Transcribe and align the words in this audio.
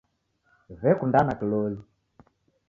W'ekundana 0.79 1.33
kiloli 1.39 1.79